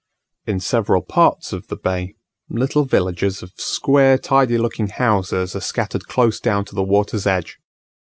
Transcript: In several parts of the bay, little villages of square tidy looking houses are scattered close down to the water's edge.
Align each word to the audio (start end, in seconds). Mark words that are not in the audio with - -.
In 0.47 0.59
several 0.59 1.03
parts 1.03 1.53
of 1.53 1.67
the 1.67 1.75
bay, 1.75 2.15
little 2.49 2.85
villages 2.85 3.43
of 3.43 3.51
square 3.57 4.17
tidy 4.17 4.57
looking 4.57 4.87
houses 4.87 5.55
are 5.55 5.59
scattered 5.59 6.07
close 6.07 6.39
down 6.39 6.65
to 6.65 6.73
the 6.73 6.81
water's 6.81 7.27
edge. 7.27 7.59